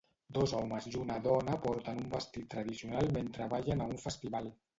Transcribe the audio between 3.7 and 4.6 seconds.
a un festival